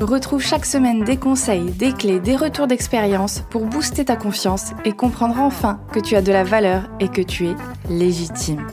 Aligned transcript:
Retrouve 0.00 0.42
chaque 0.42 0.64
semaine 0.64 1.04
des 1.04 1.18
conseils, 1.18 1.72
des 1.72 1.92
clés, 1.92 2.20
des 2.20 2.34
retours 2.34 2.66
d'expérience 2.66 3.42
pour 3.50 3.66
booster 3.66 4.06
ta 4.06 4.16
confiance 4.16 4.70
et 4.86 4.92
comprendre 4.92 5.38
enfin 5.38 5.78
que 5.92 6.00
tu 6.00 6.16
as 6.16 6.22
de 6.22 6.32
la 6.32 6.42
valeur 6.42 6.88
et 7.00 7.08
que 7.08 7.20
tu 7.20 7.48
es 7.48 7.54
légitime. 7.90 8.66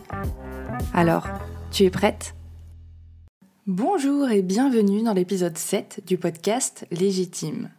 Alors, 0.94 1.28
tu 1.70 1.84
es 1.84 1.90
prête? 1.90 2.34
Bonjour 3.66 4.30
et 4.30 4.42
bienvenue 4.42 5.04
dans 5.04 5.12
l'épisode 5.12 5.58
7 5.58 6.02
du 6.08 6.18
podcast 6.18 6.88
Légitime. 6.92 7.72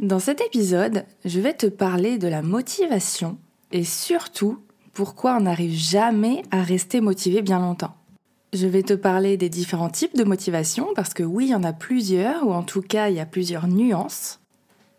Dans 0.00 0.18
cet 0.18 0.40
épisode, 0.40 1.04
je 1.26 1.40
vais 1.40 1.52
te 1.52 1.66
parler 1.66 2.16
de 2.16 2.26
la 2.26 2.40
motivation 2.40 3.36
et 3.70 3.84
surtout 3.84 4.60
pourquoi 4.94 5.36
on 5.36 5.40
n'arrive 5.40 5.78
jamais 5.78 6.42
à 6.50 6.62
rester 6.62 7.02
motivé 7.02 7.42
bien 7.42 7.58
longtemps. 7.58 7.94
Je 8.52 8.66
vais 8.66 8.82
te 8.82 8.92
parler 8.92 9.38
des 9.38 9.48
différents 9.48 9.88
types 9.88 10.14
de 10.14 10.24
motivation 10.24 10.88
parce 10.94 11.14
que 11.14 11.22
oui, 11.22 11.46
il 11.46 11.50
y 11.50 11.54
en 11.54 11.64
a 11.64 11.72
plusieurs, 11.72 12.46
ou 12.46 12.52
en 12.52 12.62
tout 12.62 12.82
cas, 12.82 13.08
il 13.08 13.16
y 13.16 13.20
a 13.20 13.24
plusieurs 13.24 13.66
nuances. 13.66 14.40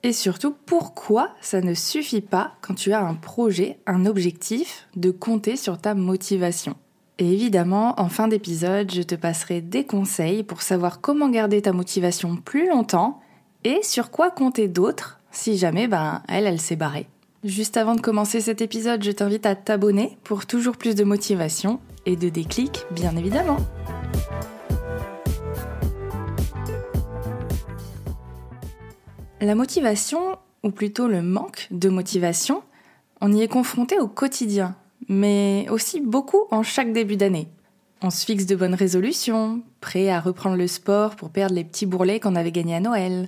Et 0.02 0.12
surtout, 0.12 0.56
pourquoi 0.66 1.30
ça 1.40 1.62
ne 1.62 1.76
suffit 1.76 2.22
pas 2.22 2.56
quand 2.62 2.74
tu 2.74 2.94
as 2.94 3.06
un 3.06 3.14
projet, 3.14 3.78
un 3.86 4.08
objectif, 4.08 4.88
de 4.96 5.12
compter 5.12 5.56
sur 5.56 5.78
ta 5.78 5.94
motivation? 5.94 6.76
Et 7.20 7.32
évidemment, 7.32 7.94
en 8.02 8.10
fin 8.10 8.28
d'épisode, 8.28 8.92
je 8.92 9.04
te 9.04 9.14
passerai 9.14 9.62
des 9.62 9.86
conseils 9.86 10.42
pour 10.42 10.64
savoir 10.64 11.00
comment 11.00 11.30
garder 11.30 11.62
ta 11.62 11.74
motivation 11.74 12.38
plus 12.38 12.68
longtemps 12.68 13.22
et 13.64 13.84
sur 13.84 14.10
quoi 14.10 14.32
compter 14.32 14.68
d'autres 14.68 15.20
si 15.32 15.58
jamais 15.58 15.88
ben, 15.88 16.24
elle, 16.28 16.48
elle 16.48 16.60
s'est 16.60 16.76
barrée. 16.76 17.08
Juste 17.44 17.76
avant 17.76 17.96
de 17.96 18.00
commencer 18.00 18.40
cet 18.40 18.62
épisode, 18.62 19.04
je 19.04 19.12
t'invite 19.12 19.46
à 19.46 19.54
t'abonner 19.54 20.18
pour 20.24 20.46
toujours 20.46 20.78
plus 20.78 20.96
de 20.96 21.04
motivation 21.04 21.82
et 22.06 22.16
de 22.16 22.30
déclic, 22.30 22.86
bien 22.92 23.18
évidemment. 23.18 23.58
La 29.42 29.56
motivation, 29.56 30.38
ou 30.64 30.72
plutôt 30.72 31.10
le 31.10 31.22
manque 31.22 31.68
de 31.70 31.90
motivation, 31.90 32.64
on 33.20 33.34
y 33.34 33.42
est 33.42 33.50
confronté 33.50 34.00
au 34.00 34.08
quotidien, 34.08 34.78
mais 35.10 35.68
aussi 35.70 36.00
beaucoup 36.00 36.46
en 36.50 36.64
chaque 36.64 36.94
début 36.94 37.18
d'année. 37.18 37.50
On 38.02 38.10
se 38.10 38.26
fixe 38.26 38.46
de 38.46 38.56
bonnes 38.56 38.74
résolutions, 38.74 39.62
prêt 39.82 40.10
à 40.10 40.22
reprendre 40.22 40.56
le 40.56 40.68
sport 40.68 41.18
pour 41.18 41.30
perdre 41.30 41.56
les 41.56 41.66
petits 41.66 41.88
bourrelets 41.88 42.22
qu'on 42.22 42.38
avait 42.38 42.54
gagnés 42.54 42.76
à 42.76 42.80
Noël. 42.80 43.28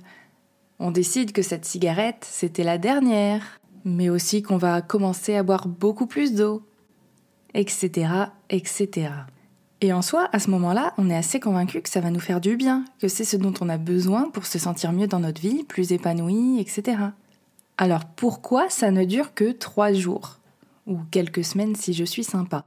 On 0.78 0.90
décide 0.90 1.32
que 1.32 1.42
cette 1.42 1.66
cigarette, 1.66 2.26
c'était 2.26 2.64
la 2.64 2.78
dernière, 2.78 3.60
mais 3.86 4.10
aussi 4.10 4.42
qu'on 4.42 4.56
va 4.56 4.82
commencer 4.82 5.36
à 5.36 5.44
boire 5.44 5.68
beaucoup 5.68 6.06
plus 6.06 6.34
d'eau, 6.34 6.62
etc., 7.54 8.08
etc. 8.50 9.10
Et 9.80 9.92
en 9.92 10.02
soi, 10.02 10.28
à 10.32 10.40
ce 10.40 10.50
moment-là, 10.50 10.92
on 10.98 11.08
est 11.08 11.16
assez 11.16 11.38
convaincu 11.38 11.80
que 11.80 11.88
ça 11.88 12.00
va 12.00 12.10
nous 12.10 12.20
faire 12.20 12.40
du 12.40 12.56
bien, 12.56 12.84
que 12.98 13.06
c'est 13.06 13.24
ce 13.24 13.36
dont 13.36 13.54
on 13.60 13.68
a 13.68 13.78
besoin 13.78 14.28
pour 14.30 14.44
se 14.44 14.58
sentir 14.58 14.90
mieux 14.92 15.06
dans 15.06 15.20
notre 15.20 15.40
vie, 15.40 15.62
plus 15.62 15.92
épanoui, 15.92 16.58
etc. 16.58 16.98
Alors 17.78 18.06
pourquoi 18.06 18.68
ça 18.70 18.90
ne 18.90 19.04
dure 19.04 19.34
que 19.34 19.52
trois 19.52 19.92
jours 19.92 20.40
Ou 20.88 20.98
quelques 21.12 21.44
semaines 21.44 21.76
si 21.76 21.92
je 21.92 22.04
suis 22.04 22.24
sympa? 22.24 22.64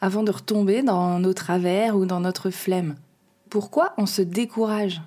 Avant 0.00 0.22
de 0.22 0.30
retomber 0.30 0.82
dans 0.82 1.18
nos 1.18 1.34
travers 1.34 1.96
ou 1.96 2.06
dans 2.06 2.20
notre 2.20 2.50
flemme. 2.50 2.94
Pourquoi 3.48 3.94
on 3.96 4.06
se 4.06 4.22
décourage? 4.22 5.02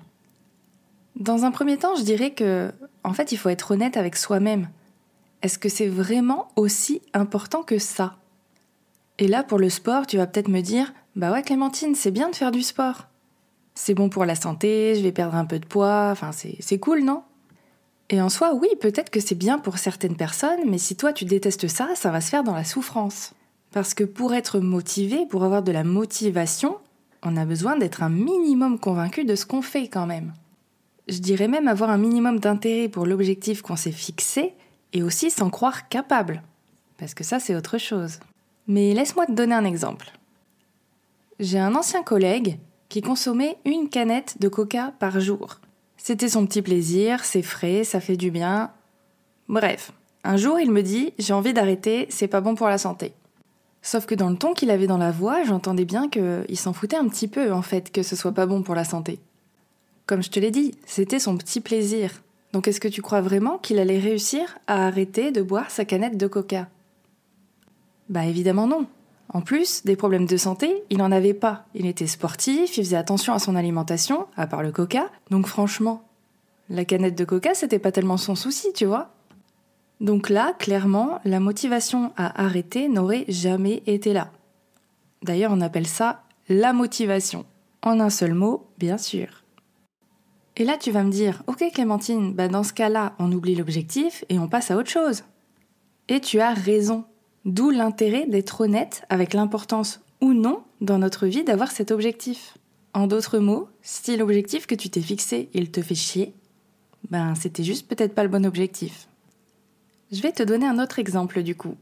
Dans 1.16 1.44
un 1.44 1.50
premier 1.50 1.78
temps, 1.78 1.96
je 1.96 2.02
dirais 2.02 2.32
que, 2.32 2.72
en 3.04 3.14
fait, 3.14 3.32
il 3.32 3.38
faut 3.38 3.48
être 3.48 3.70
honnête 3.70 3.96
avec 3.96 4.16
soi-même. 4.16 4.68
Est-ce 5.44 5.58
que 5.58 5.68
c'est 5.68 5.88
vraiment 5.88 6.48
aussi 6.56 7.02
important 7.12 7.62
que 7.62 7.78
ça? 7.78 8.16
Et 9.18 9.28
là, 9.28 9.42
pour 9.42 9.58
le 9.58 9.68
sport, 9.68 10.06
tu 10.06 10.16
vas 10.16 10.26
peut-être 10.26 10.48
me 10.48 10.62
dire 10.62 10.94
Bah 11.16 11.30
ouais, 11.30 11.42
Clémentine, 11.42 11.94
c'est 11.94 12.10
bien 12.10 12.30
de 12.30 12.34
faire 12.34 12.50
du 12.50 12.62
sport. 12.62 13.08
C'est 13.74 13.92
bon 13.92 14.08
pour 14.08 14.24
la 14.24 14.36
santé, 14.36 14.94
je 14.94 15.02
vais 15.02 15.12
perdre 15.12 15.34
un 15.34 15.44
peu 15.44 15.58
de 15.58 15.66
poids, 15.66 16.08
enfin, 16.10 16.30
c'est 16.32 16.78
cool, 16.78 17.04
non? 17.04 17.24
Et 18.08 18.22
en 18.22 18.30
soi, 18.30 18.54
oui, 18.54 18.68
peut-être 18.80 19.10
que 19.10 19.20
c'est 19.20 19.34
bien 19.34 19.58
pour 19.58 19.76
certaines 19.76 20.16
personnes, 20.16 20.60
mais 20.66 20.78
si 20.78 20.96
toi 20.96 21.12
tu 21.12 21.26
détestes 21.26 21.68
ça, 21.68 21.90
ça 21.94 22.10
va 22.10 22.22
se 22.22 22.30
faire 22.30 22.42
dans 22.44 22.54
la 22.54 22.64
souffrance. 22.64 23.34
Parce 23.70 23.92
que 23.92 24.04
pour 24.04 24.32
être 24.32 24.60
motivé, 24.60 25.26
pour 25.26 25.44
avoir 25.44 25.62
de 25.62 25.72
la 25.72 25.84
motivation, 25.84 26.78
on 27.22 27.36
a 27.36 27.44
besoin 27.44 27.76
d'être 27.76 28.02
un 28.02 28.08
minimum 28.08 28.78
convaincu 28.78 29.26
de 29.26 29.34
ce 29.34 29.44
qu'on 29.44 29.60
fait 29.60 29.88
quand 29.88 30.06
même. 30.06 30.32
Je 31.06 31.18
dirais 31.18 31.48
même 31.48 31.68
avoir 31.68 31.90
un 31.90 31.98
minimum 31.98 32.40
d'intérêt 32.40 32.88
pour 32.88 33.04
l'objectif 33.04 33.60
qu'on 33.60 33.76
s'est 33.76 33.92
fixé 33.92 34.54
et 34.94 35.02
aussi 35.02 35.30
s'en 35.30 35.50
croire 35.50 35.88
capable. 35.88 36.42
Parce 36.96 37.12
que 37.12 37.24
ça, 37.24 37.40
c'est 37.40 37.54
autre 37.54 37.76
chose. 37.76 38.20
Mais 38.66 38.94
laisse-moi 38.94 39.26
te 39.26 39.32
donner 39.32 39.54
un 39.54 39.64
exemple. 39.64 40.12
J'ai 41.38 41.58
un 41.58 41.74
ancien 41.74 42.02
collègue 42.02 42.58
qui 42.88 43.02
consommait 43.02 43.58
une 43.64 43.88
canette 43.88 44.40
de 44.40 44.48
coca 44.48 44.92
par 44.98 45.20
jour. 45.20 45.60
C'était 45.96 46.28
son 46.28 46.46
petit 46.46 46.62
plaisir, 46.62 47.24
c'est 47.24 47.42
frais, 47.42 47.84
ça 47.84 48.00
fait 48.00 48.16
du 48.16 48.30
bien. 48.30 48.70
Bref, 49.48 49.92
un 50.22 50.36
jour 50.36 50.60
il 50.60 50.70
me 50.70 50.82
dit 50.82 51.12
J'ai 51.18 51.32
envie 51.32 51.52
d'arrêter, 51.52 52.06
c'est 52.08 52.28
pas 52.28 52.40
bon 52.40 52.54
pour 52.54 52.68
la 52.68 52.78
santé. 52.78 53.12
Sauf 53.82 54.06
que 54.06 54.14
dans 54.14 54.30
le 54.30 54.36
ton 54.36 54.54
qu'il 54.54 54.70
avait 54.70 54.86
dans 54.86 54.96
la 54.96 55.10
voix, 55.10 55.44
j'entendais 55.44 55.84
bien 55.84 56.08
qu'il 56.08 56.58
s'en 56.58 56.72
foutait 56.72 56.96
un 56.96 57.08
petit 57.08 57.28
peu 57.28 57.52
en 57.52 57.62
fait 57.62 57.90
que 57.90 58.02
ce 58.02 58.16
soit 58.16 58.32
pas 58.32 58.46
bon 58.46 58.62
pour 58.62 58.74
la 58.74 58.84
santé. 58.84 59.18
Comme 60.06 60.22
je 60.22 60.30
te 60.30 60.40
l'ai 60.40 60.50
dit, 60.50 60.74
c'était 60.86 61.18
son 61.18 61.36
petit 61.36 61.60
plaisir. 61.60 62.22
Donc 62.54 62.68
est-ce 62.68 62.78
que 62.78 62.86
tu 62.86 63.02
crois 63.02 63.20
vraiment 63.20 63.58
qu'il 63.58 63.80
allait 63.80 63.98
réussir 63.98 64.60
à 64.68 64.86
arrêter 64.86 65.32
de 65.32 65.42
boire 65.42 65.72
sa 65.72 65.84
canette 65.84 66.16
de 66.16 66.28
coca? 66.28 66.68
Bah 68.08 68.26
évidemment 68.26 68.68
non. 68.68 68.86
En 69.28 69.40
plus, 69.40 69.84
des 69.84 69.96
problèmes 69.96 70.26
de 70.26 70.36
santé, 70.36 70.84
il 70.88 70.98
n'en 70.98 71.10
avait 71.10 71.34
pas. 71.34 71.66
Il 71.74 71.84
était 71.84 72.06
sportif, 72.06 72.76
il 72.76 72.84
faisait 72.84 72.96
attention 72.96 73.32
à 73.32 73.40
son 73.40 73.56
alimentation, 73.56 74.28
à 74.36 74.46
part 74.46 74.62
le 74.62 74.70
coca. 74.70 75.10
Donc 75.30 75.48
franchement, 75.48 76.04
la 76.68 76.84
canette 76.84 77.18
de 77.18 77.24
coca, 77.24 77.54
c'était 77.54 77.80
pas 77.80 77.90
tellement 77.90 78.18
son 78.18 78.36
souci, 78.36 78.72
tu 78.72 78.84
vois. 78.84 79.10
Donc 80.00 80.28
là, 80.28 80.54
clairement, 80.56 81.18
la 81.24 81.40
motivation 81.40 82.12
à 82.16 82.40
arrêter 82.40 82.88
n'aurait 82.88 83.24
jamais 83.26 83.82
été 83.88 84.12
là. 84.12 84.30
D'ailleurs, 85.24 85.50
on 85.52 85.60
appelle 85.60 85.88
ça 85.88 86.22
la 86.48 86.72
motivation. 86.72 87.46
En 87.82 87.98
un 87.98 88.10
seul 88.10 88.34
mot, 88.34 88.68
bien 88.78 88.96
sûr. 88.96 89.43
Et 90.56 90.64
là, 90.64 90.76
tu 90.78 90.90
vas 90.90 91.02
me 91.02 91.10
dire, 91.10 91.42
ok 91.46 91.64
Clémentine, 91.72 92.32
bah 92.32 92.48
dans 92.48 92.62
ce 92.62 92.72
cas-là, 92.72 93.14
on 93.18 93.32
oublie 93.32 93.56
l'objectif 93.56 94.24
et 94.28 94.38
on 94.38 94.48
passe 94.48 94.70
à 94.70 94.76
autre 94.76 94.90
chose. 94.90 95.24
Et 96.08 96.20
tu 96.20 96.40
as 96.40 96.54
raison. 96.54 97.04
D'où 97.44 97.70
l'intérêt 97.70 98.26
d'être 98.26 98.62
honnête 98.62 99.04
avec 99.10 99.34
l'importance 99.34 100.00
ou 100.20 100.32
non 100.32 100.62
dans 100.80 100.98
notre 100.98 101.26
vie 101.26 101.44
d'avoir 101.44 101.70
cet 101.70 101.90
objectif. 101.90 102.56
En 102.94 103.06
d'autres 103.06 103.38
mots, 103.38 103.68
si 103.82 104.16
l'objectif 104.16 104.66
que 104.66 104.74
tu 104.74 104.88
t'es 104.88 105.02
fixé, 105.02 105.50
il 105.52 105.70
te 105.70 105.82
fait 105.82 105.94
chier, 105.94 106.32
ben 107.10 107.34
c'était 107.34 107.64
juste 107.64 107.88
peut-être 107.88 108.14
pas 108.14 108.22
le 108.22 108.28
bon 108.28 108.46
objectif. 108.46 109.08
Je 110.12 110.22
vais 110.22 110.32
te 110.32 110.42
donner 110.42 110.66
un 110.66 110.78
autre 110.78 110.98
exemple 110.98 111.42
du 111.42 111.54
coup. 111.54 111.74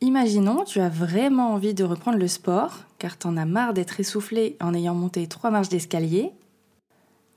Imaginons, 0.00 0.64
tu 0.64 0.80
as 0.80 0.88
vraiment 0.88 1.52
envie 1.52 1.74
de 1.74 1.84
reprendre 1.84 2.18
le 2.18 2.26
sport, 2.26 2.80
car 2.98 3.16
t'en 3.16 3.36
as 3.36 3.44
marre 3.44 3.74
d'être 3.74 4.00
essoufflé 4.00 4.56
en 4.60 4.74
ayant 4.74 4.94
monté 4.94 5.26
trois 5.28 5.50
marches 5.50 5.68
d'escalier, 5.68 6.32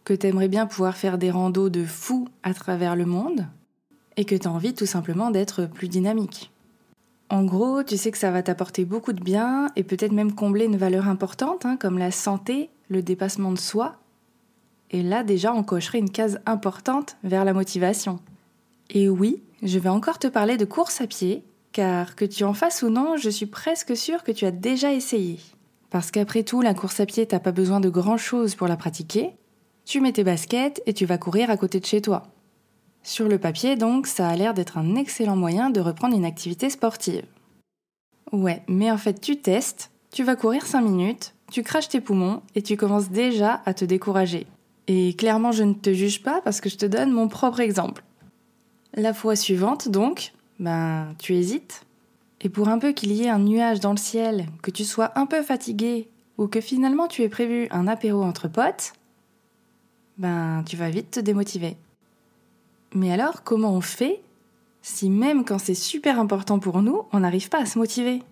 que 0.07 0.13
t'aimerais 0.13 0.47
bien 0.47 0.68
pouvoir 0.68 0.95
faire 0.95 1.18
des 1.18 1.31
randos 1.31 1.67
de 1.67 1.84
fou 1.84 2.29
à 2.41 2.53
travers 2.53 2.96
le 2.96 3.05
monde, 3.05 3.46
et 4.16 4.23
que 4.23 4.35
t'as 4.35 4.49
envie 4.49 4.73
tout 4.73 4.85
simplement 4.85 5.32
d'être 5.32 5.66
plus 5.66 5.90
dynamique. 5.90 6.49
En 7.29 7.43
gros, 7.43 7.84
tu 7.84 7.97
sais 7.97 8.09
que 8.11 8.17
ça 8.17 8.32
va 8.32 8.41
t'apporter 8.41 8.85
beaucoup 8.85 9.11
de 9.11 9.22
bien 9.22 9.70
et 9.76 9.84
peut-être 9.84 10.14
même 10.14 10.32
combler 10.32 10.64
une 10.64 10.78
valeur 10.78 11.09
importante, 11.09 11.66
hein, 11.66 11.76
comme 11.76 11.97
la 11.97 12.11
santé, 12.11 12.70
le 12.87 13.02
dépassement 13.02 13.52
de 13.52 13.58
soi. 13.58 13.97
Et 14.91 15.03
là, 15.03 15.23
déjà, 15.23 15.53
on 15.53 15.61
cocherait 15.61 15.99
une 15.99 16.09
case 16.09 16.40
importante 16.46 17.17
vers 17.26 17.43
la 17.43 17.52
motivation. 17.52 18.22
Et 18.90 19.09
oui, 19.09 19.43
je 19.61 19.78
vais 19.78 19.90
encore 19.90 20.20
te 20.20 20.28
parler 20.28 20.55
de 20.55 20.64
course 20.64 21.02
à 21.02 21.08
pied, 21.08 21.43
car 21.73 22.16
que 22.16 22.23
tu 22.23 22.46
en 22.46 22.53
fasses 22.53 22.82
ou 22.82 22.90
non, 22.90 23.17
je 23.17 23.29
suis 23.29 23.46
presque 23.46 23.97
sûre 23.97 24.23
que 24.23 24.32
tu 24.32 24.46
as 24.46 24.52
déjà 24.52 24.93
essayé. 24.93 25.37
Parce 25.90 26.11
qu'après 26.11 26.43
tout, 26.43 26.61
la 26.61 26.73
course 26.73 27.02
à 27.02 27.05
pied, 27.05 27.26
t'as 27.26 27.40
pas 27.40 27.52
besoin 27.52 27.82
de 27.82 27.90
grand 27.90 28.17
chose 28.17 28.55
pour 28.55 28.70
la 28.70 28.78
pratiquer. 28.78 29.35
Tu 29.87 30.01
mets 30.01 30.11
tes 30.11 30.25
baskets 30.25 30.84
et 30.85 30.93
tu 30.93 31.05
vas 31.05 31.17
courir 31.17 31.49
à 31.49 31.55
côté 31.55 31.79
de 31.79 31.85
chez 31.85 32.01
toi. 32.01 32.23
Sur 33.03 33.29
le 33.29 33.37
papier, 33.37 33.78
donc, 33.78 34.05
ça 34.05 34.28
a 34.28 34.35
l'air 34.35 34.53
d'être 34.53 34.78
un 34.78 34.95
excellent 34.95 35.37
moyen 35.37 35.69
de 35.69 35.79
reprendre 35.79 36.13
une 36.13 36.25
activité 36.25 36.69
sportive. 36.69 37.23
Ouais, 38.34 38.63
mais 38.67 38.91
en 38.91 38.97
fait, 38.97 39.22
tu 39.22 39.37
testes, 39.37 39.91
tu 40.11 40.25
vas 40.25 40.35
courir 40.35 40.66
5 40.66 40.81
minutes, 40.81 41.34
tu 41.49 41.63
craches 41.63 41.87
tes 41.87 42.01
poumons 42.01 42.41
et 42.53 42.61
tu 42.61 42.75
commences 42.75 43.07
déjà 43.11 43.61
à 43.66 43.73
te 43.73 43.85
décourager. 43.85 44.45
Et 44.87 45.13
clairement, 45.13 45.53
je 45.53 45.63
ne 45.63 45.73
te 45.73 45.93
juge 45.93 46.22
pas 46.22 46.41
parce 46.41 46.59
que 46.59 46.67
je 46.67 46.75
te 46.75 46.85
donne 46.85 47.13
mon 47.13 47.29
propre 47.29 47.61
exemple. 47.61 48.03
La 48.93 49.13
fois 49.13 49.37
suivante, 49.37 49.87
donc, 49.87 50.34
ben, 50.59 51.16
tu 51.17 51.34
hésites. 51.34 51.85
Et 52.41 52.49
pour 52.49 52.67
un 52.67 52.78
peu 52.78 52.91
qu'il 52.91 53.13
y 53.13 53.23
ait 53.23 53.29
un 53.29 53.39
nuage 53.39 53.79
dans 53.79 53.91
le 53.91 53.97
ciel, 53.97 54.47
que 54.61 54.72
tu 54.72 54.84
sois 54.84 55.17
un 55.17 55.28
peu 55.28 55.41
fatigué, 55.43 56.09
ou 56.37 56.47
que 56.47 56.59
finalement 56.59 57.07
tu 57.07 57.23
aies 57.23 57.29
prévu 57.29 57.69
un 57.72 57.87
apéro 57.87 58.22
entre 58.22 58.49
potes, 58.49 58.91
ben, 60.17 60.64
tu 60.66 60.75
vas 60.75 60.90
vite 60.90 61.11
te 61.11 61.19
démotiver. 61.19 61.78
Mais 62.93 63.11
alors, 63.11 63.43
comment 63.43 63.73
on 63.73 63.81
fait 63.81 64.22
si 64.81 65.09
même 65.09 65.43
quand 65.43 65.59
c'est 65.59 65.75
super 65.75 66.19
important 66.19 66.59
pour 66.59 66.81
nous, 66.81 67.03
on 67.11 67.19
n'arrive 67.19 67.49
pas 67.49 67.59
à 67.59 67.66
se 67.66 67.78
motiver? 67.78 68.23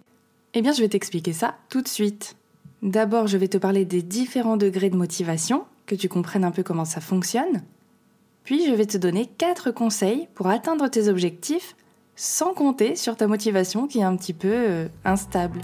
Eh 0.53 0.61
bien, 0.61 0.71
je 0.71 0.81
vais 0.81 0.89
t'expliquer 0.89 1.33
ça 1.33 1.55
tout 1.69 1.81
de 1.81 1.87
suite. 1.87 2.37
D'abord, 2.81 3.27
je 3.27 3.37
vais 3.37 3.47
te 3.47 3.57
parler 3.57 3.83
des 3.83 4.01
différents 4.01 4.57
degrés 4.57 4.89
de 4.89 4.95
motivation, 4.95 5.65
que 5.85 5.95
tu 5.95 6.07
comprennes 6.07 6.45
un 6.45 6.51
peu 6.51 6.63
comment 6.63 6.85
ça 6.85 7.01
fonctionne. 7.01 7.63
Puis, 8.43 8.65
je 8.65 8.71
vais 8.71 8.85
te 8.85 8.97
donner 8.97 9.25
quatre 9.25 9.71
conseils 9.71 10.27
pour 10.33 10.47
atteindre 10.47 10.87
tes 10.87 11.09
objectifs 11.09 11.75
sans 12.15 12.53
compter 12.53 12.95
sur 12.95 13.17
ta 13.17 13.27
motivation 13.27 13.87
qui 13.87 13.99
est 13.99 14.03
un 14.03 14.15
petit 14.15 14.33
peu 14.33 14.51
euh, 14.51 14.87
instable. 15.03 15.59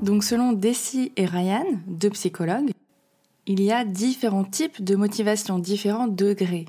Donc 0.00 0.22
selon 0.22 0.52
Desi 0.52 1.12
et 1.16 1.26
Ryan, 1.26 1.64
deux 1.86 2.10
psychologues, 2.10 2.70
il 3.46 3.62
y 3.62 3.72
a 3.72 3.84
différents 3.84 4.44
types 4.44 4.82
de 4.82 4.94
motivation, 4.94 5.58
différents 5.58 6.06
degrés. 6.06 6.66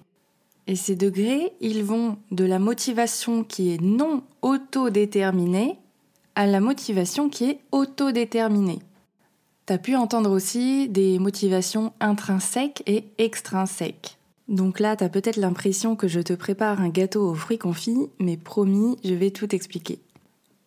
Et 0.66 0.76
ces 0.76 0.96
degrés, 0.96 1.54
ils 1.62 1.84
vont 1.84 2.18
de 2.32 2.46
la 2.46 2.60
motivation 2.60 3.44
qui 3.44 3.74
est 3.74 3.82
non 3.82 4.24
autodéterminée 4.42 5.78
à 6.36 6.48
la 6.48 6.60
motivation 6.60 7.30
qui 7.30 7.46
est 7.46 7.60
autodéterminée. 7.72 8.80
Tu 9.68 9.74
as 9.74 9.78
pu 9.78 9.96
entendre 9.96 10.32
aussi 10.32 10.88
des 10.88 11.20
motivations 11.20 11.92
intrinsèques 12.00 12.82
et 12.88 13.04
extrinsèques. 13.18 14.18
Donc 14.48 14.80
là, 14.80 14.96
tu 14.96 15.04
as 15.04 15.10
peut-être 15.10 15.38
l'impression 15.38 15.96
que 15.96 16.08
je 16.08 16.22
te 16.22 16.34
prépare 16.34 16.82
un 16.82 16.90
gâteau 16.90 17.30
aux 17.30 17.36
fruits 17.36 17.60
confits, 17.60 18.08
mais 18.20 18.38
promis, 18.38 18.98
je 19.04 19.14
vais 19.14 19.32
tout 19.32 19.54
expliquer. 19.54 20.00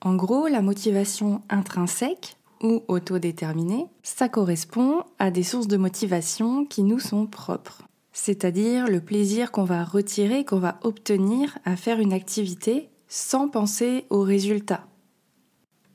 En 0.00 0.14
gros, 0.14 0.46
la 0.46 0.62
motivation 0.62 1.42
intrinsèque, 1.48 2.36
ou 2.62 2.82
autodéterminée, 2.88 3.86
ça 4.02 4.28
correspond 4.28 5.02
à 5.18 5.30
des 5.30 5.42
sources 5.42 5.68
de 5.68 5.76
motivation 5.76 6.64
qui 6.64 6.82
nous 6.82 7.00
sont 7.00 7.26
propres. 7.26 7.82
C'est-à-dire 8.12 8.88
le 8.88 9.00
plaisir 9.00 9.52
qu'on 9.52 9.64
va 9.64 9.84
retirer, 9.84 10.44
qu'on 10.44 10.58
va 10.58 10.78
obtenir 10.82 11.58
à 11.64 11.76
faire 11.76 12.00
une 12.00 12.12
activité 12.12 12.90
sans 13.08 13.48
penser 13.48 14.06
au 14.10 14.22
résultat. 14.22 14.86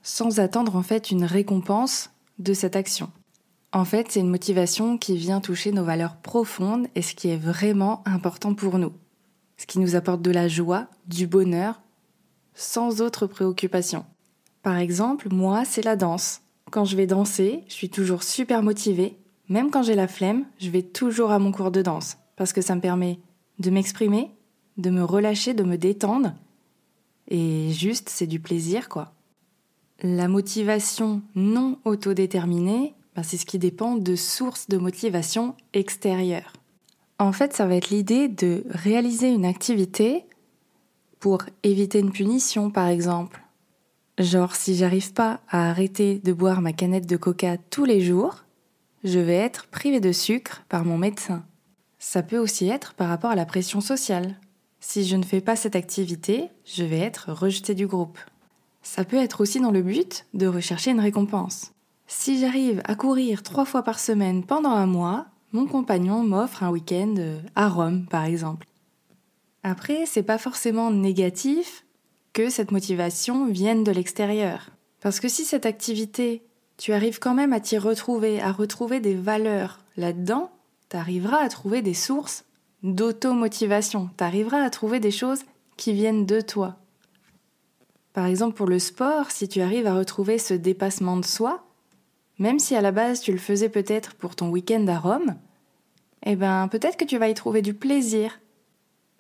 Sans 0.02 0.40
attendre 0.40 0.76
en 0.76 0.84
fait 0.84 1.12
une 1.12 1.24
récompense 1.24 2.12
de 2.40 2.54
cette 2.54 2.76
action. 2.76 3.12
En 3.74 3.86
fait, 3.86 4.12
c'est 4.12 4.22
une 4.22 4.30
motivation 4.30 4.98
qui 4.98 5.18
vient 5.18 5.42
toucher 5.42 5.72
nos 5.72 5.84
valeurs 5.84 6.18
profondes 6.18 6.88
et 6.96 7.02
ce 7.02 7.14
qui 7.14 7.30
est 7.30 7.38
vraiment 7.38 8.02
important 8.06 8.54
pour 8.54 8.80
nous. 8.80 8.94
Ce 9.58 9.66
qui 9.66 9.80
nous 9.80 9.96
apporte 9.96 10.22
de 10.22 10.32
la 10.32 10.48
joie, 10.48 10.88
du 11.08 11.28
bonheur, 11.28 11.82
sans 12.54 13.02
autre 13.02 13.28
préoccupation. 13.28 14.06
Par 14.64 14.78
exemple, 14.78 15.28
moi, 15.32 15.66
c'est 15.66 15.84
la 15.84 15.96
danse. 15.96 16.42
Quand 16.72 16.86
je 16.86 16.98
vais 16.98 17.08
danser, 17.08 17.64
je 17.68 17.74
suis 17.74 17.90
toujours 17.90 18.24
super 18.24 18.62
motivée. 18.62 19.18
Même 19.50 19.72
quand 19.72 19.84
j'ai 19.84 19.96
la 19.96 20.08
flemme, 20.08 20.46
je 20.60 20.70
vais 20.70 20.82
toujours 20.82 21.32
à 21.32 21.40
mon 21.40 21.52
cours 21.52 21.72
de 21.72 21.82
danse 21.82 22.18
parce 22.36 22.54
que 22.54 22.62
ça 22.62 22.76
me 22.76 22.82
permet 22.82 23.20
de 23.60 23.70
m'exprimer, 23.70 24.32
de 24.78 24.90
me 24.90 25.04
relâcher, 25.04 25.54
de 25.54 25.64
me 25.64 25.78
détendre. 25.78 26.34
Et 27.30 27.72
juste, 27.72 28.10
c'est 28.10 28.28
du 28.28 28.40
plaisir, 28.40 28.90
quoi. 28.90 29.14
La 30.04 30.28
motivation 30.28 31.22
non 31.36 31.80
autodéterminée, 31.84 32.94
ben, 33.16 33.24
c'est 33.24 33.38
ce 33.38 33.46
qui 33.46 33.58
dépend 33.58 33.96
de 33.96 34.16
sources 34.16 34.70
de 34.70 34.78
motivation 34.78 35.56
extérieures. 35.74 36.54
En 37.18 37.32
fait, 37.32 37.54
ça 37.54 37.66
va 37.66 37.76
être 37.76 37.90
l'idée 37.90 38.28
de 38.28 38.64
réaliser 38.70 39.30
une 39.30 39.46
activité 39.46 40.26
pour 41.20 41.44
éviter 41.64 42.00
une 42.00 42.12
punition, 42.12 42.70
par 42.70 42.88
exemple, 42.88 43.42
Genre, 44.18 44.56
si 44.56 44.76
j'arrive 44.76 45.14
pas 45.14 45.42
à 45.50 45.70
arrêter 45.70 46.20
de 46.24 46.34
boire 46.34 46.62
ma 46.62 46.74
canette 46.74 47.06
de 47.06 47.18
coca 47.18 47.58
tous 47.58 47.86
les 47.86 48.02
jours, 48.02 48.46
je 49.04 49.20
vais 49.20 49.36
être 49.36 49.68
privé 49.68 50.00
de 50.00 50.12
sucre 50.12 50.64
par 50.70 50.86
mon 50.86 50.98
médecin. 50.98 51.46
Ça 52.00 52.24
peut 52.24 52.40
aussi 52.40 52.68
être 52.68 52.94
par 52.96 53.10
rapport 53.10 53.30
à 53.30 53.36
la 53.36 53.46
pression 53.46 53.80
sociale. 53.80 54.40
Si 54.80 55.06
je 55.06 55.16
ne 55.16 55.24
fais 55.24 55.42
pas 55.42 55.56
cette 55.56 55.76
activité, 55.76 56.50
je 56.66 56.84
vais 56.84 57.00
être 57.00 57.32
rejeté 57.32 57.76
du 57.76 57.86
groupe. 57.86 58.18
Ça 58.82 59.04
peut 59.04 59.18
être 59.18 59.42
aussi 59.42 59.60
dans 59.60 59.72
le 59.72 59.82
but 59.82 60.26
de 60.34 60.48
rechercher 60.48 60.92
une 60.92 61.00
récompense. 61.00 61.74
Si 62.08 62.40
j'arrive 62.40 62.82
à 62.86 62.96
courir 62.96 63.44
trois 63.44 63.66
fois 63.66 63.84
par 63.84 64.00
semaine 64.00 64.44
pendant 64.44 64.72
un 64.72 64.86
mois, 64.86 65.28
mon 65.52 65.68
compagnon 65.68 66.24
m'offre 66.24 66.64
un 66.64 66.72
week-end 66.72 67.16
à 67.56 67.70
Rome, 67.70 68.06
par 68.10 68.26
exemple. 68.26 68.66
Après, 69.64 70.06
c'est 70.06 70.24
pas 70.24 70.38
forcément 70.38 70.90
négatif, 70.90 71.86
que 72.38 72.52
cette 72.52 72.70
motivation 72.70 73.48
vienne 73.48 73.84
de 73.84 73.92
l'extérieur. 73.92 74.70
Parce 75.02 75.20
que 75.20 75.28
si 75.28 75.44
cette 75.44 75.66
activité, 75.66 76.44
tu 76.78 76.94
arrives 76.94 77.18
quand 77.18 77.34
même 77.34 77.52
à 77.52 77.60
t'y 77.60 77.80
retrouver, 77.80 78.40
à 78.40 78.52
retrouver 78.52 79.00
des 79.00 79.16
valeurs 79.16 79.80
là-dedans, 79.96 80.52
tu 80.92 80.98
arriveras 80.98 81.40
à 81.40 81.50
trouver 81.50 81.82
des 81.82 81.96
sources 81.96 82.46
d'automotivation, 82.84 84.12
tu 84.16 84.24
arriveras 84.24 84.62
à 84.62 84.70
trouver 84.70 85.00
des 85.00 85.10
choses 85.10 85.46
qui 85.78 85.94
viennent 85.94 86.28
de 86.28 86.40
toi. 86.40 86.76
Par 88.14 88.28
exemple, 88.28 88.56
pour 88.56 88.68
le 88.68 88.78
sport, 88.78 89.32
si 89.32 89.48
tu 89.48 89.62
arrives 89.62 89.88
à 89.88 89.96
retrouver 89.96 90.38
ce 90.38 90.54
dépassement 90.54 91.18
de 91.18 91.26
soi, 91.26 91.66
même 92.38 92.60
si 92.60 92.76
à 92.76 92.82
la 92.82 92.92
base 92.92 93.22
tu 93.22 93.32
le 93.32 93.40
faisais 93.40 93.70
peut-être 93.70 94.14
pour 94.14 94.36
ton 94.36 94.50
week-end 94.50 94.86
à 94.86 95.00
Rome, 95.00 95.38
eh 96.24 96.36
ben 96.36 96.68
peut-être 96.68 96.98
que 96.98 97.06
tu 97.06 97.18
vas 97.18 97.30
y 97.30 97.34
trouver 97.34 97.64
du 97.64 97.74
plaisir. 97.74 98.40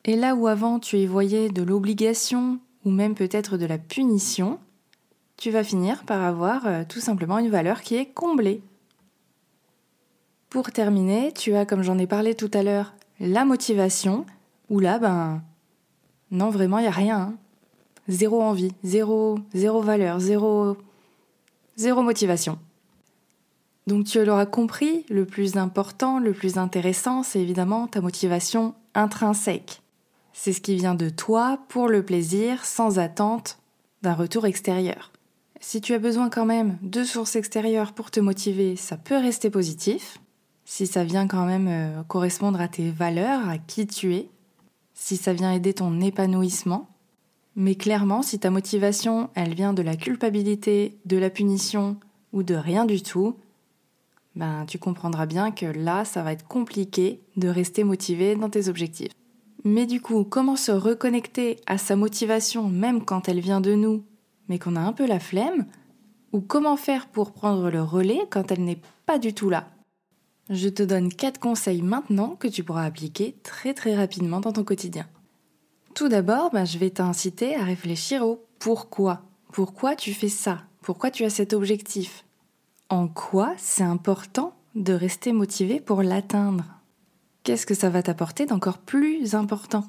Et 0.05 0.15
là 0.15 0.35
où 0.35 0.45
avant 0.45 0.77
tu 0.77 0.97
y 0.97 1.07
voyais 1.07 1.49
de 1.49 1.63
l'obligation, 1.63 2.59
ou 2.87 2.89
même 2.89 3.15
peut-être 3.15 3.57
de 3.57 3.65
la 3.65 3.77
punition, 3.77 4.59
tu 5.35 5.51
vas 5.51 5.65
finir 5.65 6.03
par 6.05 6.23
avoir 6.23 6.65
euh, 6.65 6.83
tout 6.87 7.01
simplement 7.01 7.37
une 7.37 7.49
valeur 7.49 7.81
qui 7.81 7.97
est 7.97 8.05
comblée. 8.05 8.61
Pour 10.49 10.71
terminer, 10.71 11.33
tu 11.33 11.53
as, 11.53 11.65
comme 11.65 11.83
j'en 11.83 11.97
ai 11.97 12.07
parlé 12.07 12.33
tout 12.33 12.49
à 12.53 12.63
l'heure, 12.63 12.93
la 13.19 13.43
motivation, 13.43 14.25
où 14.69 14.79
là, 14.79 14.99
ben, 14.99 15.41
non, 16.31 16.49
vraiment, 16.49 16.77
il 16.79 16.83
n'y 16.83 16.87
a 16.87 16.91
rien. 16.91 17.19
Hein. 17.19 17.35
Zéro 18.07 18.41
envie, 18.41 18.71
zéro, 18.85 19.37
zéro 19.53 19.81
valeur, 19.81 20.21
zéro, 20.21 20.77
zéro 21.75 22.01
motivation. 22.01 22.57
Donc 23.85 24.05
tu 24.05 24.23
l'auras 24.23 24.45
compris, 24.45 25.05
le 25.09 25.25
plus 25.25 25.57
important, 25.57 26.19
le 26.19 26.31
plus 26.31 26.57
intéressant, 26.57 27.21
c'est 27.21 27.41
évidemment 27.41 27.87
ta 27.87 27.99
motivation 27.99 28.75
intrinsèque. 28.93 29.81
C'est 30.39 30.53
ce 30.53 30.61
qui 30.61 30.75
vient 30.75 30.93
de 30.93 31.09
toi 31.09 31.57
pour 31.67 31.87
le 31.87 32.03
plaisir 32.03 32.63
sans 32.63 32.99
attente 32.99 33.57
d'un 34.03 34.13
retour 34.13 34.45
extérieur. 34.45 35.11
Si 35.61 35.81
tu 35.81 35.95
as 35.95 35.99
besoin 35.99 36.29
quand 36.29 36.45
même 36.45 36.77
de 36.83 37.03
sources 37.03 37.35
extérieures 37.35 37.91
pour 37.91 38.11
te 38.11 38.19
motiver, 38.19 38.75
ça 38.75 38.97
peut 38.97 39.17
rester 39.17 39.49
positif. 39.49 40.19
Si 40.63 40.85
ça 40.85 41.03
vient 41.03 41.27
quand 41.27 41.47
même 41.47 41.67
euh, 41.67 42.03
correspondre 42.03 42.61
à 42.61 42.67
tes 42.67 42.91
valeurs, 42.91 43.49
à 43.49 43.57
qui 43.57 43.87
tu 43.87 44.13
es, 44.13 44.29
si 44.93 45.17
ça 45.17 45.33
vient 45.33 45.51
aider 45.51 45.73
ton 45.73 45.99
épanouissement. 46.01 46.87
Mais 47.55 47.73
clairement, 47.73 48.21
si 48.21 48.37
ta 48.37 48.51
motivation, 48.51 49.31
elle 49.33 49.55
vient 49.55 49.73
de 49.73 49.81
la 49.81 49.95
culpabilité, 49.95 50.99
de 51.05 51.17
la 51.17 51.31
punition 51.31 51.97
ou 52.31 52.43
de 52.43 52.53
rien 52.53 52.85
du 52.85 53.01
tout, 53.01 53.35
ben 54.35 54.65
tu 54.67 54.77
comprendras 54.77 55.25
bien 55.25 55.49
que 55.49 55.65
là, 55.65 56.05
ça 56.05 56.21
va 56.21 56.31
être 56.31 56.47
compliqué 56.47 57.21
de 57.37 57.47
rester 57.47 57.83
motivé 57.83 58.35
dans 58.35 58.51
tes 58.51 58.67
objectifs. 58.67 59.13
Mais 59.63 59.85
du 59.85 60.01
coup, 60.01 60.23
comment 60.23 60.55
se 60.55 60.71
reconnecter 60.71 61.59
à 61.65 61.77
sa 61.77 61.95
motivation 61.95 62.69
même 62.69 63.03
quand 63.03 63.27
elle 63.27 63.39
vient 63.39 63.61
de 63.61 63.75
nous, 63.75 64.03
mais 64.47 64.59
qu'on 64.59 64.75
a 64.75 64.81
un 64.81 64.93
peu 64.93 65.05
la 65.05 65.19
flemme? 65.19 65.65
Ou 66.33 66.41
comment 66.41 66.77
faire 66.77 67.07
pour 67.07 67.31
prendre 67.31 67.69
le 67.69 67.81
relais 67.81 68.27
quand 68.29 68.51
elle 68.51 68.63
n'est 68.63 68.81
pas 69.05 69.17
du 69.19 69.33
tout 69.33 69.49
là? 69.49 69.67
Je 70.49 70.69
te 70.69 70.83
donne 70.83 71.09
4 71.09 71.39
conseils 71.39 71.81
maintenant 71.81 72.35
que 72.35 72.47
tu 72.47 72.63
pourras 72.63 72.85
appliquer 72.85 73.35
très 73.43 73.73
très 73.73 73.95
rapidement 73.95 74.39
dans 74.39 74.53
ton 74.53 74.63
quotidien. 74.63 75.05
Tout 75.93 76.07
d'abord, 76.07 76.51
ben, 76.51 76.63
je 76.63 76.77
vais 76.77 76.91
t'inciter 76.91 77.55
à 77.55 77.63
réfléchir 77.63 78.25
au 78.25 78.45
pourquoi. 78.59 79.23
Pourquoi 79.51 79.95
tu 79.95 80.13
fais 80.13 80.29
ça? 80.29 80.59
Pourquoi 80.81 81.11
tu 81.11 81.25
as 81.25 81.29
cet 81.29 81.53
objectif? 81.53 82.23
En 82.89 83.07
quoi 83.07 83.53
c'est 83.57 83.83
important 83.83 84.53
de 84.75 84.93
rester 84.93 85.33
motivé 85.33 85.81
pour 85.81 86.03
l'atteindre? 86.03 86.63
Qu'est-ce 87.47 87.65
que 87.65 87.75
ça 87.75 87.89
va 87.89 88.03
t'apporter 88.03 88.45
d'encore 88.45 88.77
plus 88.77 89.33
important? 89.33 89.85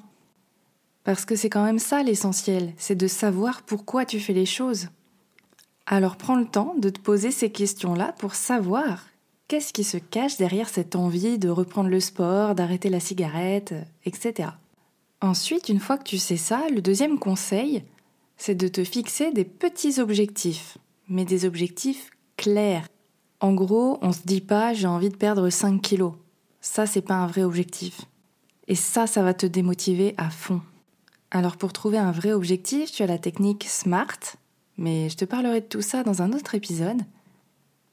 Parce 1.03 1.25
que 1.25 1.35
c'est 1.35 1.49
quand 1.49 1.65
même 1.65 1.77
ça 1.77 2.01
l'essentiel, 2.03 2.71
c'est 2.77 2.95
de 2.95 3.07
savoir 3.07 3.63
pourquoi 3.63 4.05
tu 4.05 4.21
fais 4.21 4.31
les 4.31 4.45
choses. 4.45 4.87
Alors 5.85 6.15
prends 6.15 6.37
le 6.37 6.45
temps 6.45 6.73
de 6.77 6.89
te 6.89 7.01
poser 7.01 7.31
ces 7.31 7.51
questions-là 7.51 8.13
pour 8.17 8.33
savoir 8.33 9.07
qu'est-ce 9.49 9.73
qui 9.73 9.83
se 9.83 9.97
cache 9.97 10.37
derrière 10.37 10.69
cette 10.69 10.95
envie 10.95 11.37
de 11.37 11.49
reprendre 11.49 11.89
le 11.89 11.99
sport, 11.99 12.55
d'arrêter 12.55 12.87
la 12.87 13.01
cigarette, 13.01 13.73
etc. 14.05 14.51
Ensuite, 15.19 15.67
une 15.67 15.81
fois 15.81 15.97
que 15.97 16.05
tu 16.05 16.17
sais 16.17 16.37
ça, 16.37 16.61
le 16.73 16.81
deuxième 16.81 17.19
conseil, 17.19 17.83
c'est 18.37 18.55
de 18.55 18.69
te 18.69 18.85
fixer 18.85 19.33
des 19.33 19.43
petits 19.43 19.99
objectifs, 19.99 20.77
mais 21.09 21.25
des 21.25 21.43
objectifs 21.43 22.09
clairs. 22.37 22.87
En 23.41 23.53
gros, 23.53 23.97
on 24.01 24.13
se 24.13 24.21
dit 24.23 24.39
pas 24.39 24.73
j'ai 24.73 24.87
envie 24.87 25.09
de 25.09 25.17
perdre 25.17 25.49
5 25.49 25.81
kilos. 25.81 26.13
Ça, 26.61 26.85
c'est 26.85 27.01
pas 27.01 27.15
un 27.15 27.27
vrai 27.27 27.43
objectif. 27.43 28.01
Et 28.67 28.75
ça, 28.75 29.07
ça 29.07 29.23
va 29.23 29.33
te 29.33 29.45
démotiver 29.45 30.13
à 30.17 30.29
fond. 30.29 30.61
Alors 31.31 31.57
pour 31.57 31.73
trouver 31.73 31.97
un 31.97 32.11
vrai 32.11 32.31
objectif, 32.31 32.91
tu 32.91 33.03
as 33.03 33.07
la 33.07 33.19
technique 33.19 33.65
SMART, 33.65 34.37
mais 34.77 35.09
je 35.09 35.17
te 35.17 35.25
parlerai 35.25 35.61
de 35.61 35.65
tout 35.65 35.81
ça 35.81 36.03
dans 36.03 36.21
un 36.21 36.33
autre 36.33 36.55
épisode. 36.55 37.01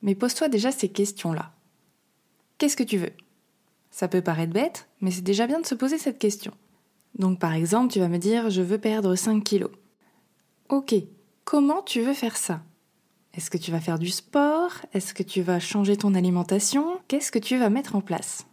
Mais 0.03 0.15
pose-toi 0.15 0.49
déjà 0.49 0.73
ces 0.73 0.89
questions-là. 0.89 1.53
Qu'est-ce 2.59 2.77
que 2.77 2.83
tu 2.83 2.97
veux? 2.97 3.13
Ça 3.91 4.09
peut 4.09 4.23
paraître 4.23 4.53
bête, 4.53 4.89
mais 5.01 5.11
c'est 5.11 5.23
déjà 5.23 5.47
bien 5.47 5.61
de 5.61 5.67
se 5.67 5.75
poser 5.75 5.99
cette 5.99 6.19
question. 6.19 6.53
Donc 7.19 7.39
par 7.39 7.53
exemple, 7.53 7.93
tu 7.93 7.99
vas 7.99 8.09
me 8.09 8.19
dire 8.19 8.51
je 8.51 8.63
veux 8.63 8.79
perdre 8.79 9.15
5 9.15 9.43
kilos. 9.43 9.71
Ok, 10.69 10.95
comment 11.45 11.83
tu 11.83 12.01
veux 12.01 12.15
faire 12.15 12.37
ça? 12.37 12.63
Est-ce 13.35 13.51
que 13.51 13.59
tu 13.59 13.71
vas 13.71 13.81
faire 13.81 13.99
du 13.99 14.09
sport? 14.09 14.73
Est-ce 14.95 15.13
que 15.13 15.23
tu 15.23 15.43
vas 15.43 15.61
changer 15.61 15.97
ton 15.97 16.15
alimentation? 16.15 17.01
Qu'est-ce 17.09 17.31
que 17.31 17.39
tu 17.39 17.59
vas 17.59 17.69
mettre 17.69 17.97
en 17.97 18.01
place? 18.01 18.47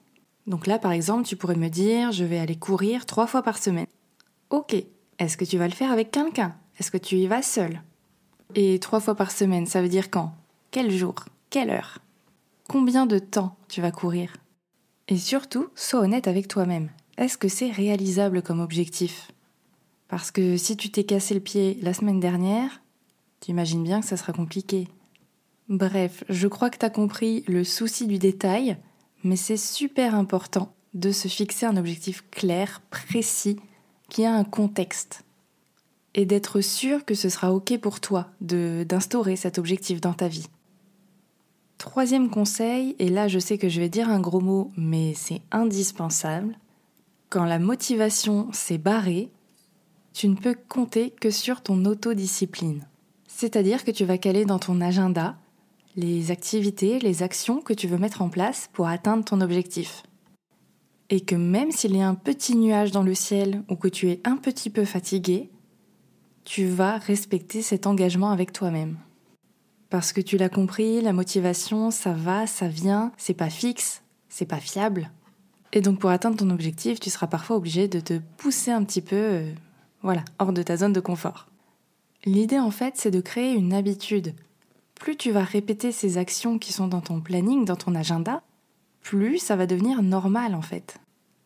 Donc 0.48 0.68
là 0.68 0.80
par 0.80 0.92
exemple, 0.92 1.26
tu 1.26 1.36
pourrais 1.36 1.56
me 1.56 1.70
dire 1.70 2.12
je 2.12 2.24
vais 2.24 2.40
aller 2.40 2.56
courir 2.56 3.06
trois 3.06 3.28
fois 3.28 3.44
par 3.44 3.58
semaine. 3.58 3.88
Ok, 4.50 4.76
est-ce 5.20 5.38
que 5.38 5.46
tu 5.46 5.58
vas 5.58 5.68
le 5.68 5.74
faire 5.74 5.92
avec 5.92 6.12
quelqu'un? 6.12 6.56
Est-ce 6.80 6.92
que 6.92 6.98
tu 6.98 7.16
y 7.16 7.28
vas 7.28 7.42
seul? 7.42 7.82
Et 8.56 8.80
trois 8.80 9.00
fois 9.00 9.16
par 9.16 9.32
semaine, 9.32 9.66
ça 9.66 9.82
veut 9.82 9.90
dire 9.90 10.10
quand? 10.10 10.34
Quel 10.72 10.92
jour? 10.92 11.16
Quelle 11.50 11.70
heure? 11.70 12.00
Combien 12.68 13.06
de 13.06 13.20
temps 13.20 13.56
tu 13.68 13.82
vas 13.82 13.92
courir? 13.92 14.34
Et 15.08 15.18
surtout, 15.18 15.68
sois 15.76 16.02
honnête 16.02 16.28
avec 16.28 16.48
toi-même. 16.48 16.90
Est-ce 17.18 17.38
que 17.38 17.48
c'est 17.48 17.72
réalisable 17.72 18.42
comme 18.42 18.60
objectif? 18.60 19.32
Parce 20.08 20.32
que 20.32 20.58
si 20.58 20.78
tu 20.78 20.92
t'es 20.92 21.04
cassé 21.04 21.34
le 21.34 21.40
pied 21.40 21.78
la 21.82 21.94
semaine 21.94 22.20
dernière, 22.20 22.82
tu 23.40 23.52
imagines 23.52 23.84
bien 23.84 24.02
que 24.02 24.08
ça 24.08 24.18
sera 24.18 24.34
compliqué. 24.34 24.88
Bref, 25.70 26.24
je 26.30 26.48
crois 26.48 26.70
que 26.70 26.78
tu 26.78 26.86
as 26.86 26.90
compris 26.90 27.44
le 27.48 27.64
souci 27.64 28.08
du 28.08 28.18
détail, 28.18 28.78
mais 29.24 29.36
c'est 29.36 29.58
super 29.58 30.15
important 30.15 30.74
de 30.94 31.12
se 31.12 31.27
fixer 31.27 31.65
un 31.65 31.77
objectif 31.77 32.24
clair, 32.30 32.82
précis, 32.89 33.60
qui 34.10 34.25
a 34.25 34.34
un 34.34 34.44
contexte. 34.44 35.24
Et 36.13 36.25
d'être 36.25 36.62
sûr 36.62 37.06
que 37.06 37.15
ce 37.15 37.30
sera 37.30 37.51
OK 37.53 37.77
pour 37.80 38.00
toi 38.00 38.27
d'instaurer 38.42 39.36
cet 39.36 39.58
objectif 39.58 40.00
dans 40.00 40.13
ta 40.13 40.27
vie. 40.27 40.48
Troisième 41.80 42.30
conseil, 42.30 42.96
et 43.00 43.10
là 43.10 43.27
je 43.27 43.39
sais 43.39 43.58
que 43.58 43.70
je 43.70 43.80
vais 43.80 43.89
dire 43.89 44.10
un 44.10 44.20
gros 44.20 44.39
mot, 44.39 44.72
mais 44.77 45.13
c'est 45.15 45.42
indispensable, 45.51 46.56
quand 47.30 47.46
la 47.46 47.58
motivation 47.58 48.48
s'est 48.53 48.77
barrée, 48.77 49.32
tu 50.13 50.27
ne 50.27 50.36
peux 50.36 50.56
compter 50.70 51.10
que 51.10 51.32
sur 51.32 51.62
ton 51.62 51.84
autodiscipline. 51.86 52.86
C'est-à-dire 53.27 53.84
que 53.84 53.89
tu 53.89 54.06
vas 54.06 54.20
caler 54.20 54.46
dans 54.46 54.60
ton 54.60 54.80
agenda 54.80 55.36
les 55.96 56.32
activités, 56.32 57.00
les 57.00 57.24
actions 57.24 57.62
que 57.62 57.74
tu 57.74 57.88
veux 57.88 57.98
mettre 57.98 58.22
en 58.22 58.30
place 58.30 58.70
pour 58.74 58.88
atteindre 58.88 59.24
ton 59.24 59.42
objectif. 59.42 60.04
Et 61.10 61.22
que 61.22 61.36
même 61.36 61.72
s'il 61.72 61.96
y 61.96 62.02
a 62.02 62.08
un 62.08 62.16
petit 62.16 62.56
nuage 62.56 62.92
dans 62.92 63.04
le 63.04 63.14
ciel 63.14 63.64
ou 63.70 63.76
que 63.76 63.88
tu 63.88 64.10
es 64.10 64.22
un 64.24 64.38
petit 64.38 64.70
peu 64.70 64.86
fatigué, 64.86 65.50
tu 66.46 66.66
vas 66.66 66.98
respecter 66.98 67.62
cet 67.62 67.88
engagement 67.88 68.32
avec 68.32 68.52
toi-même. 68.52 68.98
Parce 69.90 70.12
que 70.12 70.22
tu 70.22 70.38
l'as 70.38 70.50
compris, 70.50 71.02
la 71.02 71.14
motivation, 71.14 71.92
ça 71.92 72.14
va, 72.14 72.48
ça 72.48 72.68
vient, 72.68 73.12
c'est 73.18 73.36
pas 73.36 73.52
fixe, 73.52 74.02
c'est 74.28 74.48
pas 74.48 74.60
fiable. 74.60 75.12
Et 75.72 75.82
donc 75.82 76.00
pour 76.00 76.10
atteindre 76.10 76.38
ton 76.38 76.50
objectif, 76.50 77.00
tu 77.00 77.12
seras 77.12 77.28
parfois 77.28 77.58
obligé 77.58 77.88
de 77.88 78.00
te 78.00 78.20
pousser 78.38 78.72
un 78.72 78.84
petit 78.84 79.02
peu, 79.02 79.16
euh, 79.16 79.54
voilà, 80.02 80.24
hors 80.40 80.54
de 80.54 80.64
ta 80.64 80.78
zone 80.78 80.94
de 80.94 81.00
confort. 81.00 81.48
L'idée 82.26 82.60
en 82.60 82.72
fait, 82.72 82.96
c'est 82.98 83.12
de 83.12 83.22
créer 83.22 83.54
une 83.54 83.74
habitude. 83.74 84.34
Plus 85.03 85.17
tu 85.17 85.31
vas 85.31 85.43
répéter 85.43 85.91
ces 85.91 86.17
actions 86.17 86.57
qui 86.57 86.72
sont 86.72 86.88
dans 86.88 87.01
ton 87.01 87.19
planning, 87.19 87.65
dans 87.65 87.75
ton 87.75 87.93
agenda, 87.93 88.41
plus 89.01 89.38
ça 89.38 89.57
va 89.57 89.67
devenir 89.67 90.01
normal 90.01 90.55
en 90.55 90.62
fait. 90.62 90.95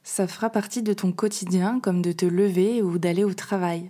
Ça 0.03 0.27
fera 0.27 0.51
partie 0.51 0.83
de 0.83 0.93
ton 0.93 1.11
quotidien 1.11 1.79
comme 1.79 2.03
de 2.03 2.11
te 2.11 2.27
lever 2.27 2.83
ou 2.83 2.99
d'aller 2.99 3.23
au 3.23 3.33
travail. 3.33 3.89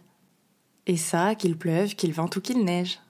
Et 0.86 0.96
ça, 0.96 1.36
qu'il 1.36 1.58
pleuve, 1.58 1.96
qu'il 1.96 2.14
vente 2.14 2.38
ou 2.38 2.40
qu'il 2.40 2.64
neige. 2.64 3.02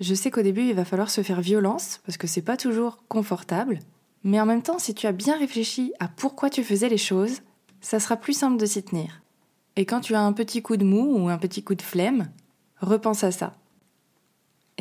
Je 0.00 0.12
sais 0.12 0.30
qu'au 0.30 0.42
début, 0.42 0.68
il 0.68 0.74
va 0.74 0.84
falloir 0.84 1.08
se 1.08 1.22
faire 1.22 1.40
violence 1.40 2.02
parce 2.04 2.18
que 2.18 2.26
c'est 2.26 2.42
pas 2.42 2.58
toujours 2.58 3.02
confortable, 3.08 3.78
mais 4.22 4.38
en 4.38 4.44
même 4.44 4.62
temps, 4.62 4.78
si 4.78 4.92
tu 4.92 5.06
as 5.06 5.12
bien 5.12 5.38
réfléchi 5.38 5.94
à 5.98 6.08
pourquoi 6.08 6.50
tu 6.50 6.62
faisais 6.62 6.90
les 6.90 6.98
choses, 6.98 7.40
ça 7.80 7.98
sera 7.98 8.18
plus 8.18 8.34
simple 8.34 8.58
de 8.58 8.66
s'y 8.66 8.82
tenir. 8.82 9.22
Et 9.76 9.86
quand 9.86 10.00
tu 10.00 10.14
as 10.14 10.20
un 10.20 10.34
petit 10.34 10.60
coup 10.60 10.76
de 10.76 10.84
mou 10.84 11.16
ou 11.16 11.30
un 11.30 11.38
petit 11.38 11.64
coup 11.64 11.74
de 11.74 11.80
flemme, 11.80 12.28
repense 12.82 13.24
à 13.24 13.32
ça. 13.32 13.54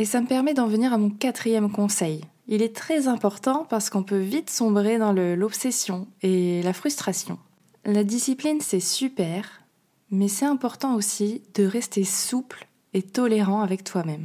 Et 0.01 0.05
ça 0.05 0.19
me 0.19 0.25
permet 0.25 0.55
d'en 0.55 0.65
venir 0.65 0.93
à 0.93 0.97
mon 0.97 1.11
quatrième 1.11 1.71
conseil. 1.71 2.21
Il 2.47 2.63
est 2.63 2.75
très 2.75 3.07
important 3.07 3.67
parce 3.69 3.91
qu'on 3.91 4.01
peut 4.01 4.17
vite 4.17 4.49
sombrer 4.49 4.97
dans 4.97 5.13
l'obsession 5.13 6.07
et 6.23 6.63
la 6.63 6.73
frustration. 6.73 7.37
La 7.85 8.03
discipline, 8.03 8.61
c'est 8.61 8.79
super, 8.79 9.61
mais 10.09 10.27
c'est 10.27 10.47
important 10.47 10.95
aussi 10.95 11.43
de 11.53 11.65
rester 11.65 12.03
souple 12.03 12.67
et 12.95 13.03
tolérant 13.03 13.61
avec 13.61 13.83
toi-même. 13.83 14.23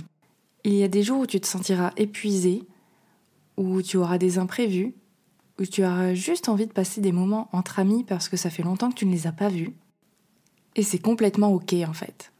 Il 0.64 0.72
y 0.72 0.82
a 0.82 0.88
des 0.88 1.02
jours 1.02 1.20
où 1.20 1.26
tu 1.26 1.42
te 1.42 1.46
sentiras 1.46 1.92
épuisé, 1.98 2.62
où 3.58 3.82
tu 3.82 3.98
auras 3.98 4.16
des 4.16 4.38
imprévus, 4.38 4.94
où 5.60 5.66
tu 5.66 5.82
as 5.82 6.14
juste 6.14 6.48
envie 6.48 6.66
de 6.66 6.72
passer 6.72 7.02
des 7.02 7.12
moments 7.12 7.50
entre 7.52 7.80
amis 7.80 8.02
parce 8.02 8.30
que 8.30 8.38
ça 8.38 8.48
fait 8.48 8.62
longtemps 8.62 8.88
que 8.88 8.96
tu 8.96 9.04
ne 9.04 9.12
les 9.12 9.26
as 9.26 9.32
pas 9.32 9.50
vus. 9.50 9.74
Et 10.74 10.82
c'est 10.82 11.00
complètement 11.00 11.52
ok 11.52 11.74
en 11.86 11.92
fait. 11.92 12.32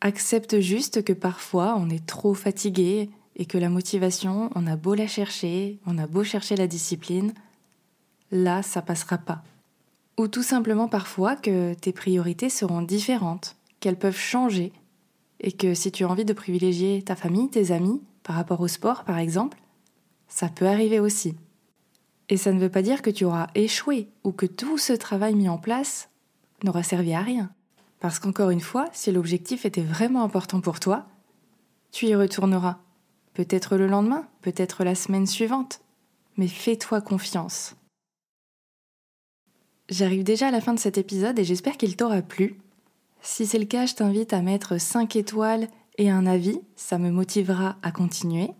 Accepte 0.00 0.60
juste 0.60 1.02
que 1.02 1.12
parfois 1.12 1.74
on 1.78 1.88
est 1.88 2.04
trop 2.04 2.34
fatigué 2.34 3.10
et 3.36 3.46
que 3.46 3.58
la 3.58 3.68
motivation, 3.68 4.50
on 4.54 4.66
a 4.66 4.76
beau 4.76 4.94
la 4.94 5.06
chercher, 5.06 5.78
on 5.86 5.98
a 5.98 6.06
beau 6.06 6.24
chercher 6.24 6.56
la 6.56 6.66
discipline, 6.66 7.32
là 8.30 8.62
ça 8.62 8.82
passera 8.82 9.18
pas. 9.18 9.42
Ou 10.18 10.28
tout 10.28 10.42
simplement 10.42 10.88
parfois 10.88 11.36
que 11.36 11.74
tes 11.74 11.92
priorités 11.92 12.48
seront 12.48 12.82
différentes, 12.82 13.56
qu'elles 13.80 13.98
peuvent 13.98 14.16
changer, 14.16 14.72
et 15.40 15.52
que 15.52 15.74
si 15.74 15.92
tu 15.92 16.04
as 16.04 16.08
envie 16.08 16.24
de 16.24 16.32
privilégier 16.32 17.02
ta 17.02 17.16
famille, 17.16 17.50
tes 17.50 17.70
amis, 17.70 18.02
par 18.22 18.36
rapport 18.36 18.60
au 18.60 18.68
sport 18.68 19.04
par 19.04 19.18
exemple, 19.18 19.58
ça 20.28 20.48
peut 20.48 20.66
arriver 20.66 21.00
aussi. 21.00 21.34
Et 22.28 22.36
ça 22.36 22.52
ne 22.52 22.60
veut 22.60 22.70
pas 22.70 22.82
dire 22.82 23.02
que 23.02 23.10
tu 23.10 23.24
auras 23.24 23.48
échoué 23.54 24.08
ou 24.24 24.32
que 24.32 24.46
tout 24.46 24.78
ce 24.78 24.92
travail 24.92 25.34
mis 25.34 25.48
en 25.48 25.58
place 25.58 26.08
n'aura 26.64 26.82
servi 26.82 27.14
à 27.14 27.20
rien. 27.20 27.50
Parce 28.00 28.18
qu'encore 28.18 28.50
une 28.50 28.60
fois, 28.60 28.88
si 28.92 29.10
l'objectif 29.10 29.64
était 29.64 29.82
vraiment 29.82 30.22
important 30.22 30.60
pour 30.60 30.80
toi, 30.80 31.06
tu 31.92 32.06
y 32.06 32.14
retourneras. 32.14 32.78
Peut-être 33.34 33.76
le 33.76 33.86
lendemain, 33.86 34.26
peut-être 34.42 34.84
la 34.84 34.94
semaine 34.94 35.26
suivante. 35.26 35.80
Mais 36.36 36.48
fais-toi 36.48 37.00
confiance. 37.00 37.76
J'arrive 39.88 40.24
déjà 40.24 40.48
à 40.48 40.50
la 40.50 40.60
fin 40.60 40.74
de 40.74 40.78
cet 40.78 40.98
épisode 40.98 41.38
et 41.38 41.44
j'espère 41.44 41.76
qu'il 41.76 41.96
t'aura 41.96 42.20
plu. 42.20 42.58
Si 43.22 43.46
c'est 43.46 43.58
le 43.58 43.64
cas, 43.64 43.86
je 43.86 43.94
t'invite 43.94 44.32
à 44.32 44.42
mettre 44.42 44.80
5 44.80 45.16
étoiles 45.16 45.68
et 45.98 46.10
un 46.10 46.26
avis, 46.26 46.60
ça 46.74 46.98
me 46.98 47.10
motivera 47.10 47.76
à 47.82 47.92
continuer. 47.92 48.50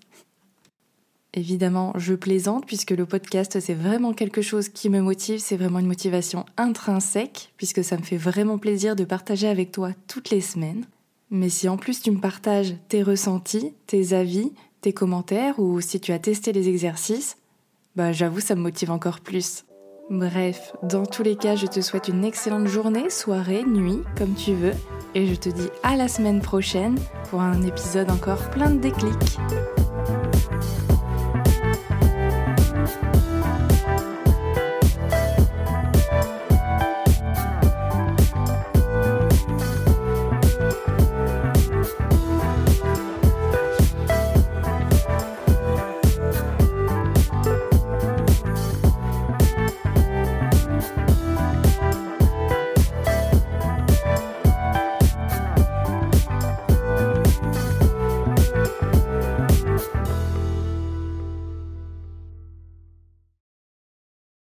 Évidemment, 1.37 1.93
je 1.97 2.15
plaisante 2.15 2.65
puisque 2.67 2.93
le 2.93 3.05
podcast, 3.05 3.61
c'est 3.61 3.75
vraiment 3.75 4.15
quelque 4.15 4.41
chose 4.41 4.71
qui 4.71 4.89
me 4.89 5.03
motive, 5.03 5.39
c'est 5.39 5.59
vraiment 5.59 5.81
une 5.81 5.87
motivation 5.87 6.47
intrinsèque 6.57 7.53
puisque 7.59 7.85
ça 7.85 7.99
me 7.99 8.03
fait 8.03 8.17
vraiment 8.17 8.57
plaisir 8.57 8.97
de 8.97 9.05
partager 9.05 9.47
avec 9.47 9.71
toi 9.71 9.91
toutes 10.09 10.31
les 10.31 10.41
semaines. 10.41 10.87
Mais 11.31 11.51
si 11.51 11.69
en 11.69 11.77
plus 11.77 12.01
tu 12.01 12.11
me 12.11 12.21
partages 12.21 12.75
tes 12.89 13.03
ressentis, 13.03 13.75
tes 13.87 14.15
avis, 14.15 14.51
tes 14.81 14.95
commentaires 14.95 15.59
ou 15.59 15.83
si 15.83 16.01
tu 16.01 16.11
as 16.13 16.19
testé 16.19 16.55
les 16.55 16.71
exercices, 16.71 17.37
bah 17.97 18.13
j'avoue 18.13 18.41
ça 18.41 18.55
me 18.55 18.63
motive 18.63 18.91
encore 18.91 19.21
plus. 19.21 19.67
Bref, 20.09 20.73
dans 20.85 21.05
tous 21.05 21.25
les 21.25 21.37
cas, 21.37 21.57
je 21.57 21.67
te 21.67 21.81
souhaite 21.81 22.09
une 22.09 22.25
excellente 22.25 22.69
journée, 22.69 23.11
soirée, 23.11 23.65
nuit, 23.65 24.01
comme 24.17 24.35
tu 24.35 24.55
veux, 24.55 24.75
et 25.15 25.27
je 25.27 25.35
te 25.35 25.49
dis 25.51 25.69
à 25.83 25.97
la 25.97 26.09
semaine 26.09 26.41
prochaine 26.41 26.97
pour 27.29 27.41
un 27.41 27.61
épisode 27.63 28.11
encore 28.11 28.49
plein 28.51 28.71
de 28.71 28.79
déclics. 28.79 29.37